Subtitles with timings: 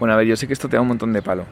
[0.00, 1.44] Bueno, a ver, yo sé que esto te da un montón de palo,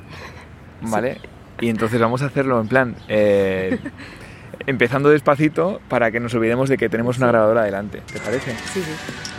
[0.80, 1.20] ¿vale?
[1.60, 3.78] Y entonces vamos a hacerlo en plan, eh,
[4.67, 8.53] empezando despacito para que nos olvidemos de que tenemos una grabadora delante, ¿te parece?
[8.73, 8.91] Sí, sí.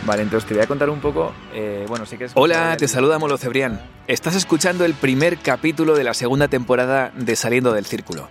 [0.06, 2.32] Vale, entonces te voy a contar un poco, eh, bueno, sí que es...
[2.36, 3.80] Hola, te saluda Molo Cebrián.
[4.06, 8.28] Estás escuchando el primer capítulo de la segunda temporada de Saliendo del Círculo.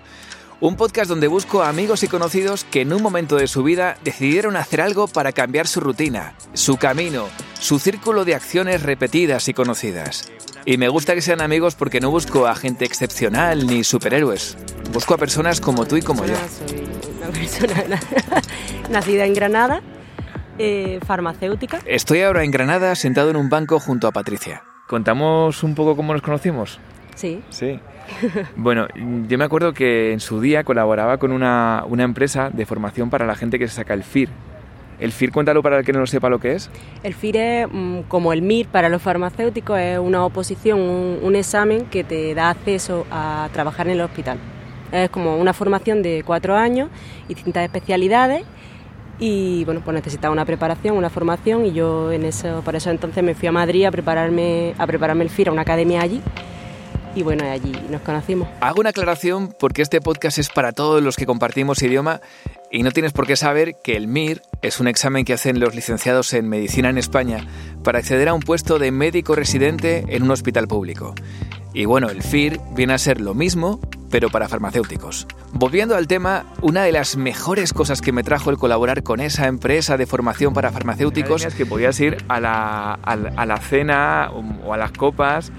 [0.62, 3.96] Un podcast donde busco a amigos y conocidos que en un momento de su vida
[4.04, 9.54] decidieron hacer algo para cambiar su rutina, su camino, su círculo de acciones repetidas y
[9.54, 10.30] conocidas.
[10.66, 14.58] Y me gusta que sean amigos porque no busco a gente excepcional ni superhéroes.
[14.91, 16.36] Busco a personas como tú y como yo.
[16.67, 16.84] Soy
[17.20, 18.02] una persona
[18.89, 19.81] nacida en Granada,
[20.58, 21.80] eh, farmacéutica.
[21.86, 24.64] Estoy ahora en Granada sentado en un banco junto a Patricia.
[24.89, 26.81] ¿Contamos un poco cómo nos conocimos?
[27.16, 27.41] Sí.
[27.50, 27.80] Sí.
[28.55, 28.88] Bueno,
[29.27, 33.26] yo me acuerdo que en su día colaboraba con una, una empresa de formación para
[33.26, 34.30] la gente que se saca el FIR.
[35.00, 36.70] El FIR, cuéntalo para el que no lo sepa lo que es.
[37.03, 41.86] El FIR es mm, como el MIR para los farmacéuticos, es una oposición, un, examen
[41.86, 44.38] que te da acceso a trabajar en el hospital.
[44.92, 46.89] Es como una formación de cuatro años
[47.30, 48.44] distintas especialidades
[49.20, 53.23] y bueno, pues necesitaba una preparación, una formación y yo en eso, por eso entonces
[53.23, 56.22] me fui a Madrid a prepararme, a prepararme el FIR a una academia allí
[57.15, 58.47] y bueno, allí nos conocimos.
[58.61, 62.21] Hago una aclaración porque este podcast es para todos los que compartimos idioma
[62.71, 65.73] y no tienes por qué saber que el MIR es un examen que hacen los
[65.75, 67.45] licenciados en medicina en España
[67.83, 71.15] para acceder a un puesto de médico residente en un hospital público.
[71.73, 75.27] Y bueno, el FIR viene a ser lo mismo, pero para farmacéuticos.
[75.53, 79.47] Volviendo al tema, una de las mejores cosas que me trajo el colaborar con esa
[79.47, 83.57] empresa de formación para farmacéuticos es que podías ir a la, a la- a la
[83.57, 84.31] cena
[84.65, 85.52] o a las copas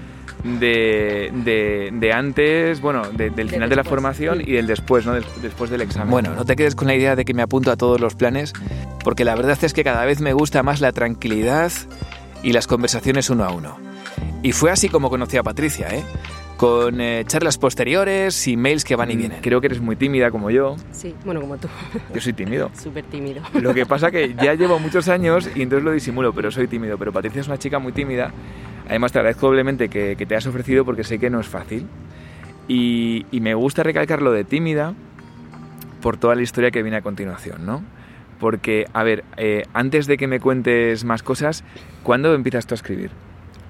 [0.43, 5.13] de, de- de antes, bueno, de- del final de la formación y del después, ¿no?
[5.13, 6.09] Des- después del examen.
[6.09, 8.53] Bueno, no te quedes con la idea de que me apunto a todos los planes,
[9.03, 11.71] porque la verdad es que cada vez me gusta más la tranquilidad
[12.43, 13.77] y las conversaciones uno a uno.
[14.43, 16.03] Y fue así como conocí a Patricia, ¿eh?
[16.57, 19.41] Con eh, charlas posteriores y mails que van y vienen.
[19.41, 20.75] Creo que eres muy tímida como yo.
[20.91, 21.67] Sí, bueno, como tú,
[22.13, 22.69] Yo soy tímido.
[22.79, 23.41] súper tímido.
[23.53, 26.99] Lo que pasa que ya llevo muchos años y entonces lo disimulo, pero soy tímido.
[26.99, 28.31] Pero Patricia es una chica muy tímida.
[28.91, 31.87] Además te agradezco doblemente que, te has ofrecido porque sé que no es fácil.
[32.67, 34.95] Y, me gusta recalcar lo de tímida
[36.01, 37.85] por toda la historia que viene a continuación, ¿no?
[38.37, 41.63] Porque, a ver, eh, antes de que me cuentes más cosas,
[42.03, 43.11] ¿cuándo empiezas tú a escribir?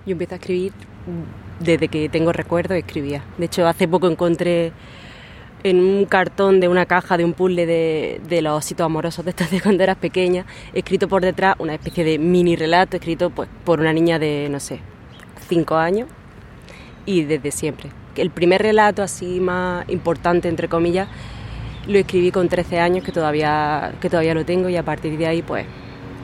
[0.08, 3.24] Yo empecé a escribir mm, desde que tengo recuerdo, escribía.
[3.38, 4.72] De hecho, hace poco encontré
[5.62, 9.52] en un cartón de una caja de un puzzle de, los ositos amorosos de estos
[9.52, 13.82] de cuando eras pequeña, escrito por detrás una especie de mini relato escrito pues, por
[13.82, 14.80] una niña de, no sé,
[15.52, 16.08] cinco años
[17.06, 17.92] y desde siempre.
[18.16, 21.10] El primer relato así más importante, entre comillas,
[21.88, 25.28] lo escribí con 13 años, que todavía, que todavía lo tengo y a partir de
[25.28, 25.66] ahí, pues,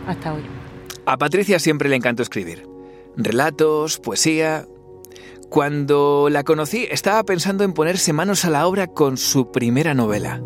[0.08, 0.44] hasta hoy.
[1.06, 2.66] A Patricia siempre le encantó escribir.
[3.18, 4.66] Relatos, poesía.
[5.50, 10.42] Cuando la conocí estaba pensando en ponerse manos a la obra con su primera novela.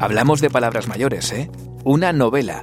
[0.00, 1.50] Hablamos de palabras mayores, ¿eh?
[1.84, 2.62] Una novela.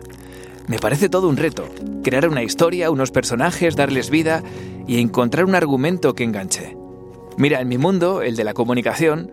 [0.70, 1.66] Me parece todo un reto.
[2.02, 4.42] Crear una historia, unos personajes, darles vida
[4.88, 6.78] y encontrar un argumento que enganche.
[7.38, 9.32] Mira, en mi mundo, el de la comunicación,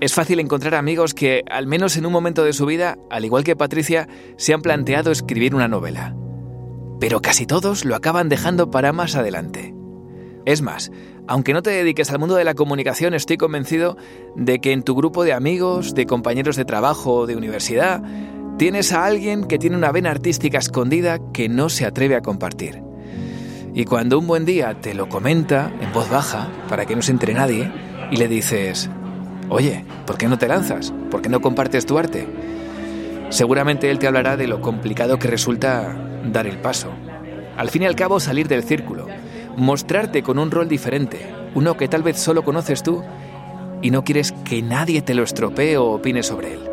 [0.00, 3.42] es fácil encontrar amigos que, al menos en un momento de su vida, al igual
[3.42, 4.06] que Patricia,
[4.36, 6.14] se han planteado escribir una novela
[7.00, 9.74] pero casi todos lo acaban dejando para más adelante.
[10.44, 10.92] Es más,
[11.26, 13.96] aunque no te dediques al mundo de la comunicación, estoy convencido
[14.36, 18.02] de que en tu grupo de amigos, de compañeros de trabajo o de universidad,
[18.60, 22.82] tienes a alguien que tiene una vena artística escondida que no se atreve a compartir.
[23.72, 27.12] Y cuando un buen día te lo comenta en voz baja, para que no se
[27.12, 27.72] entere nadie,
[28.10, 28.90] y le dices,
[29.48, 30.92] oye, ¿por qué no te lanzas?
[31.10, 32.28] ¿Por qué no compartes tu arte?
[33.30, 35.96] Seguramente él te hablará de lo complicado que resulta
[36.30, 36.90] dar el paso.
[37.56, 39.06] Al fin y al cabo salir del círculo,
[39.56, 43.02] mostrarte con un rol diferente, uno que tal vez solo conoces tú
[43.80, 46.69] y no quieres que nadie te lo estropee o opine sobre él.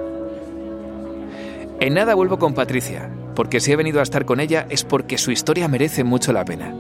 [1.80, 5.20] En nada vuelvo con Patricia, porque si he venido a estar con ella es porque
[5.20, 6.74] su historia merece mucho la pena.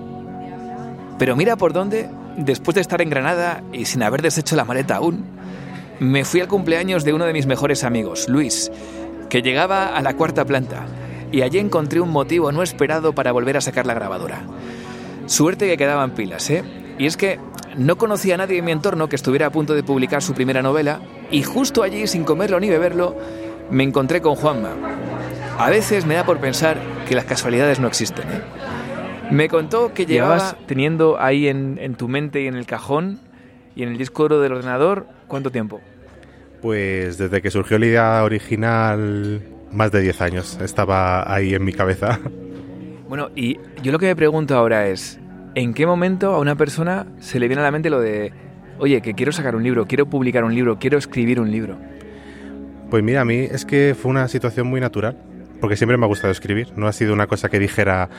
[1.19, 4.95] Pero mira por dónde, después de estar en Granada y sin haber deshecho la maleta
[4.95, 5.23] aún,
[5.99, 8.71] me fui al cumpleaños de uno de mis mejores amigos, Luis,
[9.29, 10.87] que llegaba a la cuarta planta,
[11.31, 14.41] y allí encontré un motivo no esperado para volver a sacar la grabadora.
[15.27, 16.63] Suerte que quedaban pilas, ¿eh?
[16.97, 17.39] Y es que
[17.75, 20.63] no conocía a nadie en mi entorno que estuviera a punto de publicar su primera
[20.63, 23.15] novela, y justo allí, sin comerlo ni beberlo,
[23.69, 24.71] me encontré con Juanma.
[25.57, 26.77] A veces me da por pensar
[27.07, 28.41] que las casualidades no existen, ¿eh?
[29.31, 30.35] Me contó que llevaba...
[30.35, 33.19] Llevabas teniendo ahí en, en tu mente y en el cajón
[33.75, 35.81] y en el disco duro del ordenador, ¿cuánto tiempo?
[36.61, 39.41] Pues desde que surgió la idea original,
[39.71, 40.59] más de 10 años.
[40.61, 42.19] Estaba ahí en mi cabeza.
[43.07, 45.19] Bueno, y yo lo que me pregunto ahora es,
[45.57, 48.31] ¿En qué momento a una persona se le viene a la mente lo de,
[48.77, 51.79] oye, que quiero sacar un libro, quiero publicar un libro, quiero escribir un libro?
[52.89, 55.17] Pues mira, a mí es que fue una situación muy natural,
[55.59, 56.69] porque siempre me ha gustado escribir.
[56.77, 58.09] No ha sido una cosa que dijera,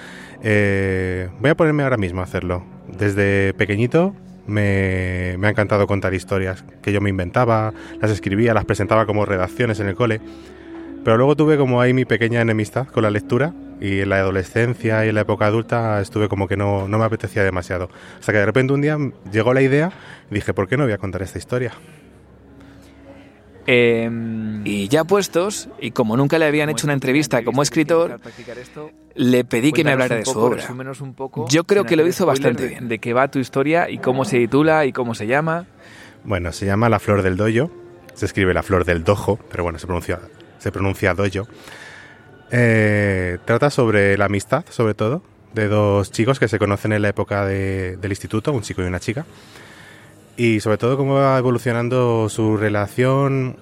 [0.43, 2.65] eh, voy a ponerme ahora mismo a hacerlo.
[2.87, 4.15] Desde pequeñito
[4.47, 9.25] me, me ha encantado contar historias que yo me inventaba, las escribía, las presentaba como
[9.25, 10.20] redacciones en el cole.
[11.03, 15.06] Pero luego tuve como ahí mi pequeña enemistad con la lectura y en la adolescencia
[15.06, 17.88] y en la época adulta estuve como que no, no me apetecía demasiado.
[18.21, 18.99] Hasta que de repente un día
[19.32, 19.93] llegó la idea
[20.31, 21.73] y dije, ¿por qué no voy a contar esta historia?
[23.70, 28.19] Em, y ya puestos, y como nunca le habían hecho una entrevista como escritor,
[29.15, 30.65] le pedí que me hablara de su obra.
[31.50, 32.88] Yo creo que lo hizo bastante bien.
[32.88, 35.67] ¿De qué va tu historia y cómo se titula y cómo se llama?
[36.25, 37.70] Bueno, se llama La Flor del Doyo.
[38.15, 40.19] Se escribe La Flor del Dojo, pero bueno, se pronuncia,
[40.59, 41.47] se pronuncia Doyo.
[42.50, 45.23] Eh, trata sobre la amistad, sobre todo,
[45.53, 48.99] de dos chicos que se conocen en la época del instituto, un chico y una
[48.99, 49.26] chica
[50.38, 53.56] y sobre todo cómo va evolucionando su relación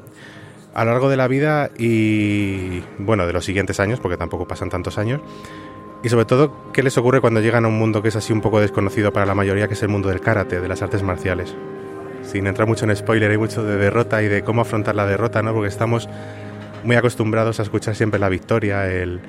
[0.75, 4.69] a lo largo de la vida y, bueno, de los siguientes años, porque tampoco pasan
[4.69, 5.23] tantos años.
[6.03, 8.43] Y sobre todo, ¿qué les ocurre cuando llegan a un mundo que es así un
[8.43, 11.57] poco desconocido para la mayoría, que es el mundo del karate, de las artes marciales?
[12.23, 15.43] Sin entrar mucho en spoiler, hay mucho de derrota y de cómo afrontar la derrota,
[15.43, 15.55] ¿no?
[15.55, 16.11] Porque estamos
[16.85, 19.23] muy acostumbrados a escuchar siempre la victoria, el,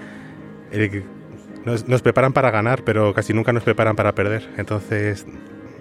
[1.63, 4.49] nos, nos preparan para ganar, pero casi nunca nos preparan para perder.
[4.57, 5.25] Entonces,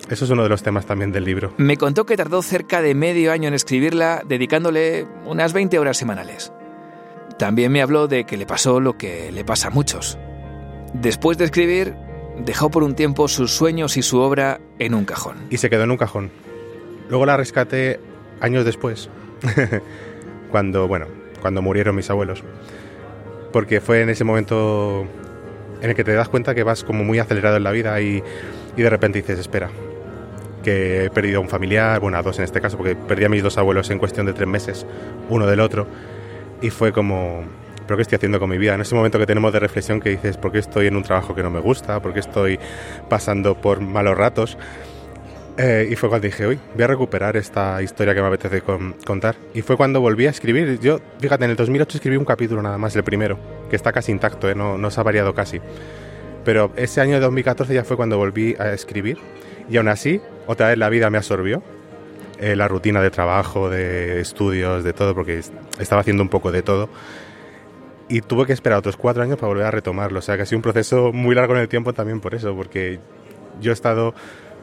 [0.08, 1.52] eso es uno de los temas también del libro.
[1.56, 6.52] Me contó que tardó cerca de medio año en escribirla, dedicándole unas 20 horas semanales.
[7.38, 10.16] También me habló de que le pasó lo que le pasa a muchos.
[10.94, 11.94] Después de escribir,
[12.38, 15.36] dejó por un tiempo sus sueños y su obra en un cajón.
[15.50, 16.30] Y se quedó en un cajón.
[17.08, 18.00] Luego la rescaté
[18.40, 19.10] años después,
[20.50, 21.06] cuando, bueno,
[21.40, 22.44] cuando murieron mis abuelos.
[23.52, 25.06] Porque fue en ese momento
[25.82, 28.22] en el que te das cuenta que vas como muy acelerado en la vida y,
[28.76, 29.70] y de repente dices, espera,
[30.66, 33.28] que he perdido a un familiar, bueno, a dos en este caso, porque perdí a
[33.28, 34.84] mis dos abuelos en cuestión de tres meses,
[35.28, 35.86] uno del otro,
[36.60, 37.44] y fue como,
[37.86, 38.74] ¿pero qué estoy haciendo con mi vida?
[38.74, 41.36] En ese momento que tenemos de reflexión que dices, ¿por qué estoy en un trabajo
[41.36, 42.02] que no me gusta?
[42.02, 42.58] ¿Por qué estoy
[43.08, 44.58] pasando por malos ratos?
[45.56, 49.36] Eh, y fue cuando dije, uy, voy a recuperar esta historia que me apetece contar.
[49.54, 50.80] Y fue cuando volví a escribir.
[50.80, 53.38] Yo, fíjate, en el 2008 escribí un capítulo nada más, el primero,
[53.70, 54.56] que está casi intacto, ¿eh?
[54.56, 55.60] no, no se ha variado casi.
[56.44, 59.18] Pero ese año de 2014 ya fue cuando volví a escribir.
[59.68, 61.62] Y aún así, otra vez la vida me absorbió.
[62.38, 65.40] Eh, la rutina de trabajo, de estudios, de todo, porque
[65.78, 66.90] estaba haciendo un poco de todo.
[68.08, 70.19] Y tuve que esperar otros cuatro años para volver a retomarlo.
[70.19, 72.54] O sea, que ha sido un proceso muy largo en el tiempo también por eso,
[72.54, 73.00] porque
[73.60, 74.14] yo he estado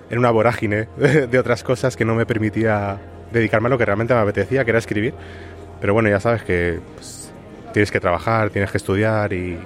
[0.10, 3.00] en una vorágine de otras cosas que no me permitía
[3.32, 5.14] dedicarme a lo que realmente me apetecía, que era escribir.
[5.82, 7.34] Pero bueno, ya sabes que pues,
[7.74, 9.58] tienes que trabajar, tienes que estudiar y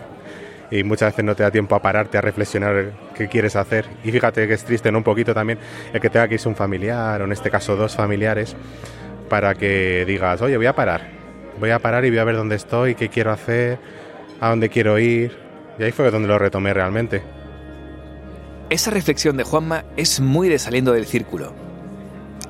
[0.69, 3.85] y muchas veces no te da tiempo a pararte a reflexionar qué quieres hacer.
[4.03, 4.99] Y fíjate que es triste, ¿no?
[4.99, 5.59] Un poquito también
[5.93, 8.55] el que tenga que irse un familiar, o en este caso dos familiares,
[9.29, 11.09] para que digas, oye, voy a parar.
[11.59, 13.79] Voy a parar y voy a ver dónde estoy, qué quiero hacer,
[14.39, 15.37] a dónde quiero ir.
[15.79, 17.21] Y ahí fue donde lo retomé realmente.
[18.69, 21.53] Esa reflexión de Juanma es muy de saliendo del círculo.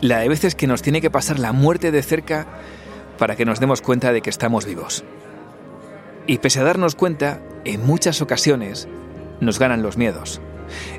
[0.01, 2.47] La de veces que nos tiene que pasar la muerte de cerca
[3.17, 5.03] para que nos demos cuenta de que estamos vivos.
[6.25, 8.87] Y pese a darnos cuenta, en muchas ocasiones
[9.39, 10.41] nos ganan los miedos.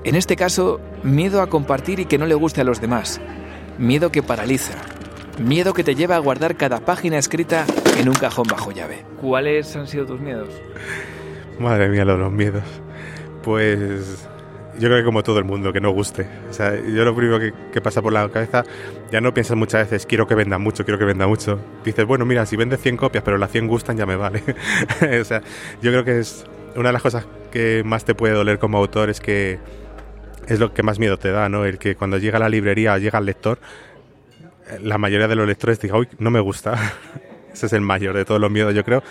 [0.05, 3.20] En este caso, miedo a compartir y que no le guste a los demás.
[3.79, 4.75] Miedo que paraliza.
[5.38, 7.64] Miedo que te lleva a guardar cada página escrita
[7.99, 9.04] en un cajón bajo llave.
[9.21, 10.49] ¿Cuáles han sido tus miedos?
[11.59, 12.64] Madre mía, los miedos.
[13.42, 14.26] Pues
[14.78, 16.28] yo creo que como todo el mundo, que no guste.
[16.49, 17.40] O sea, yo lo primero
[17.73, 18.64] que, pasa por la cabeza,
[19.11, 21.59] ya no piensas muchas veces, quiero que venda mucho, quiero que venda mucho.
[21.85, 24.42] Dices, bueno, mira, si vende 100 copias, pero las 100 gustan, ya me vale.
[25.21, 25.42] o sea,
[25.83, 26.45] yo creo que es
[26.76, 29.59] una de las cosas que más te puede doler como autor es que
[30.47, 31.64] es lo que más miedo te da, ¿no?
[31.64, 33.59] El que cuando llega a la librería o llega al lector,
[34.81, 36.95] la mayoría de los lectores diga, uy, no me gusta.
[37.52, 39.02] Ese es el mayor de todos los miedos, yo creo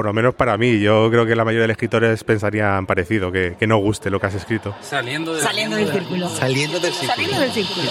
[0.00, 3.30] por lo menos para mí, yo creo que la mayoría de los escritores pensarían parecido,
[3.30, 4.74] que, que no guste lo que has escrito.
[4.80, 6.28] Saliendo del, Saliendo del círculo.
[6.30, 7.14] Saliendo del círculo.
[7.14, 7.90] Saliendo del círculo.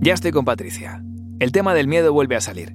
[0.00, 1.02] Ya estoy con Patricia.
[1.40, 2.74] El tema del miedo vuelve a salir.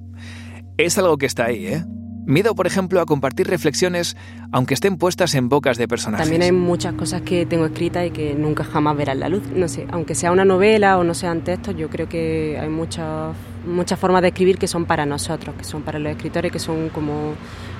[0.76, 1.84] Es algo que está ahí, ¿eh?
[2.26, 4.16] Miedo, por ejemplo, a compartir reflexiones
[4.50, 6.24] aunque estén puestas en bocas de personajes.
[6.24, 9.42] También hay muchas cosas que tengo escritas y que nunca jamás verán la luz.
[9.54, 13.36] No sé, aunque sea una novela o no sean textos, yo creo que hay muchas
[13.66, 16.88] muchas formas de escribir que son para nosotros, que son para los escritores, que son
[16.90, 17.34] como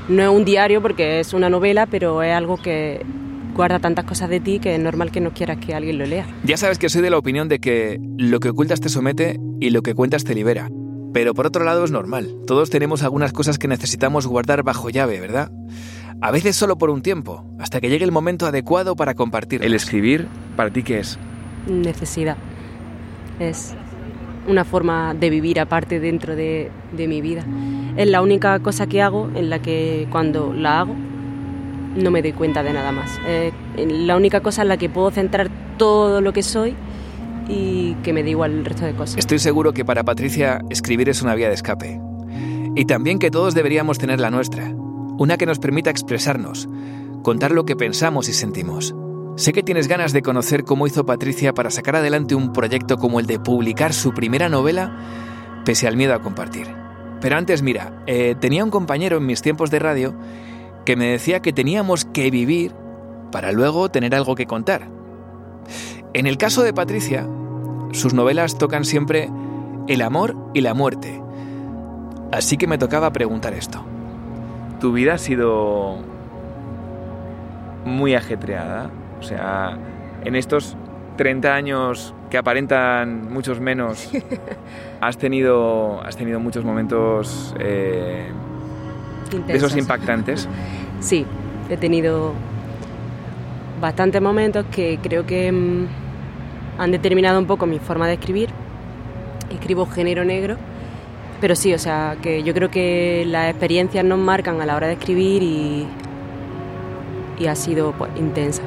[0.09, 3.05] no es un diario porque es una novela, pero es algo que
[3.55, 6.27] guarda tantas cosas de ti que es normal que no quieras que alguien lo lea.
[6.45, 9.71] Ya sabes que soy de la opinión de que lo que ocultas te somete y
[9.71, 10.69] lo que cuentas te libera.
[11.13, 12.35] Pero por otro lado es normal.
[12.47, 15.53] Todos tenemos algunas cosas que necesitamos guardar bajo llave, ¿verdad?
[16.21, 19.63] A veces solo por un tiempo, hasta que llegue el momento adecuado para compartir.
[19.63, 21.19] El escribir, ¿para ti qué es?
[21.69, 22.37] Necesidad.
[23.39, 23.75] Es
[24.49, 27.45] una forma de vivir aparte dentro de, de mi vida.
[27.97, 30.95] Es la única cosa que hago en la que cuando la hago
[31.97, 33.11] no me doy cuenta de nada más.
[33.27, 36.75] Es la única cosa en la que puedo centrar todo lo que soy
[37.49, 39.19] y que me da igual el resto de cosas.
[39.19, 42.01] Estoy seguro que para Patricia escribir es una vía de escape.
[42.75, 44.73] Y también que todos deberíamos tener la nuestra,
[45.19, 46.69] una que nos permita expresarnos,
[47.23, 48.95] contar lo que pensamos y sentimos.
[49.37, 53.21] Sé que tienes ganas de conocer cómo hizo Patricia para sacar adelante un proyecto como
[53.21, 54.97] el de publicar su primera novela,
[55.65, 56.69] pese al miedo a compartir.
[57.21, 60.15] Pero antes, mira, eh, tenía un compañero en mis tiempos de radio
[60.85, 62.75] que me decía que teníamos que vivir
[63.33, 64.89] para luego tener algo que contar.
[66.13, 67.27] En el caso de Patricia,
[67.93, 69.31] sus novelas tocan siempre
[69.89, 71.21] el amor y la muerte.
[72.33, 73.85] Así que me tocaba preguntar esto.
[74.81, 75.99] Tu vida ha sido
[77.85, 78.91] muy ajetreada.
[79.21, 79.79] O sea,
[80.25, 80.77] en estos
[81.17, 84.11] 30 años que aparentan muchos menos,
[85.01, 88.27] has tenido, has tenido muchos momentos eh,
[89.39, 90.49] de esos impactantes.
[91.01, 91.27] Sí,
[91.69, 92.33] he tenido
[93.81, 95.87] bastantes momentos que creo que mm,
[96.79, 98.51] han determinado un poco mi forma de escribir.
[99.51, 100.57] Escribo género negro,
[101.41, 104.87] pero sí, o sea, que yo creo que las experiencias nos marcan a la hora
[104.87, 105.87] de escribir y,
[107.39, 108.63] y ha sido pues, intensa.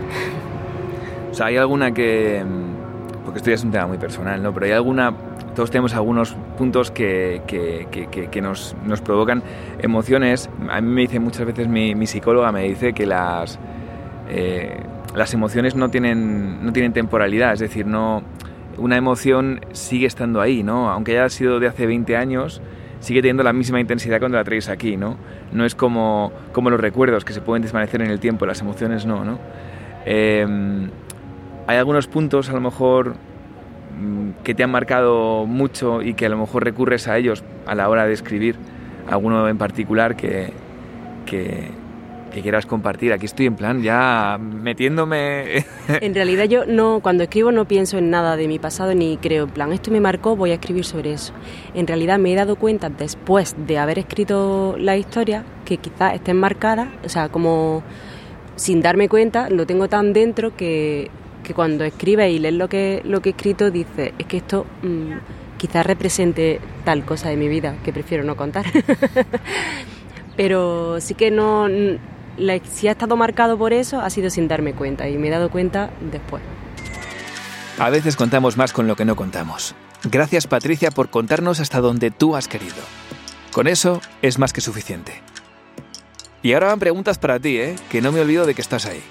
[1.31, 4.53] O sea, hay alguna que, mm, porque esto ya es un tema muy personal, ¿no?
[4.53, 5.13] Pero hay alguna,
[5.57, 7.87] todos tenemos algunos puntos que, que,
[8.29, 9.41] que, nos, nos, provocan
[9.79, 10.51] emociones.
[10.69, 13.57] A mí me dice muchas veces mi, psicóloga, me dice que las...
[14.29, 14.77] Eh,
[15.15, 18.21] las emociones no tienen, no tienen temporalidad, es decir, no,
[18.77, 20.91] una emoción sigue estando ahí, ¿no?
[20.91, 22.61] Aunque haya sido de hace 20 años,
[22.99, 25.17] sigue teniendo la misma intensidad cuando la traes aquí, ¿no?
[25.53, 29.07] No es como, como los recuerdos que se pueden desvanecer en el tiempo, las emociones
[29.07, 29.39] no, ¿no?
[30.05, 30.45] Eh,
[31.65, 33.15] hay algunos puntos a lo mejor
[34.43, 37.89] que te han marcado mucho y que a lo mejor recurres a ellos a la
[37.89, 38.55] hora de escribir,
[39.09, 40.51] alguno en particular que,
[41.25, 41.71] que,
[42.31, 43.13] que quieras compartir.
[43.13, 45.65] Aquí estoy en plan ya metiéndome.
[45.87, 49.45] en realidad yo no cuando escribo no pienso en nada de mi pasado ni creo
[49.45, 51.33] en plan esto me marcó voy a escribir sobre eso.
[51.73, 56.37] En realidad me he dado cuenta después de haber escrito la historia que quizás estén
[56.37, 57.83] marcadas, o sea como
[58.55, 61.09] sin darme cuenta lo tengo tan dentro que,
[61.47, 64.65] que cuando escribes y lees lo que lo que he escrito dices es que esto
[64.81, 65.13] mmm,
[65.57, 68.65] quizás represente tal cosa de mi vida que prefiero no contar.
[70.35, 71.67] Pero sí que no
[72.37, 75.31] la, si ha estado marcado por eso ha sido sin darme cuenta y me he
[75.31, 76.43] dado cuenta después.
[77.79, 79.73] A veces contamos más con lo que no contamos.
[80.03, 82.75] Gracias Patricia por contarnos hasta donde tú has querido.
[83.53, 85.21] Con eso es más que suficiente.
[86.43, 87.75] Y ahora van preguntas para ti, ¿eh?
[87.89, 89.01] que no me olvido de que estás ahí.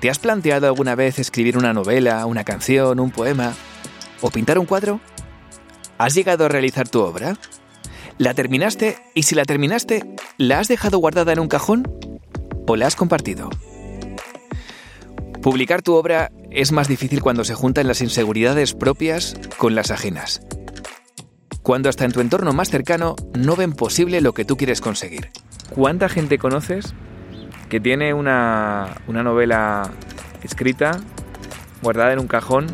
[0.00, 3.54] ¿Te has planteado alguna vez escribir una novela, una canción, un poema
[4.20, 5.00] o pintar un cuadro?
[5.98, 7.36] ¿Has llegado a realizar tu obra?
[8.18, 8.98] ¿La terminaste?
[9.14, 10.04] Y si la terminaste,
[10.38, 11.90] ¿la has dejado guardada en un cajón?
[12.66, 13.50] ¿O la has compartido?
[15.42, 20.40] Publicar tu obra es más difícil cuando se juntan las inseguridades propias con las ajenas.
[21.62, 25.30] Cuando hasta en tu entorno más cercano no ven posible lo que tú quieres conseguir.
[25.70, 26.94] ¿Cuánta gente conoces
[27.74, 29.90] que tiene una, una novela
[30.44, 31.00] escrita,
[31.82, 32.68] guardada en un cajón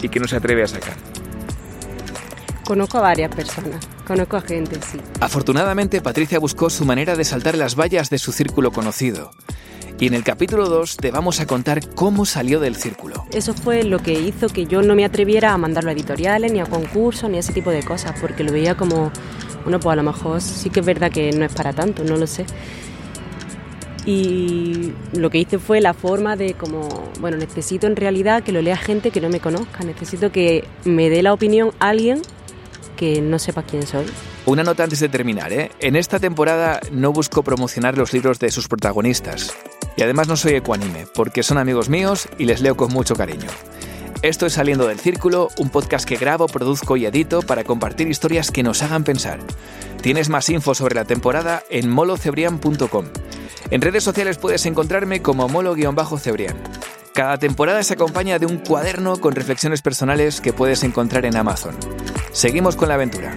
[0.00, 0.94] y que no se atreve a sacar?
[2.64, 5.00] Conozco a varias personas, conozco a gente, sí.
[5.18, 9.32] Afortunadamente, Patricia buscó su manera de saltar las vallas de su círculo conocido
[9.98, 13.26] Y en el capítulo 2 te vamos a contar cómo salió del círculo.
[13.32, 16.60] Eso fue lo que hizo que yo no me atreviera a mandarlo a editoriales, ni
[16.60, 19.10] a concursos, ni a ese tipo de cosas, porque lo veía como,
[19.64, 22.16] bueno, pues a lo mejor sí que es verdad que no es para tanto, no
[22.16, 22.46] lo sé.
[24.08, 26.88] Y lo que hice fue la forma de como,
[27.20, 31.10] bueno, necesito en realidad que lo lea gente que no me conozca, necesito que me
[31.10, 32.22] dé la opinión alguien
[32.96, 34.06] que no sepa quién soy.
[34.46, 35.72] Una nota antes de terminar, ¿eh?
[35.80, 39.54] En esta temporada no busco promocionar los libros de sus protagonistas.
[39.98, 43.50] Y además no soy ecuánime, porque son amigos míos y les leo con mucho cariño.
[44.22, 48.50] Esto es Saliendo del Círculo, un podcast que grabo, produzco y edito para compartir historias
[48.50, 49.38] que nos hagan pensar.
[50.00, 53.04] Tienes más info sobre la temporada en molocebrian.com.
[53.70, 56.56] En redes sociales puedes encontrarme como molo-cebrian.
[57.12, 61.76] Cada temporada se acompaña de un cuaderno con reflexiones personales que puedes encontrar en Amazon.
[62.32, 63.36] Seguimos con la aventura.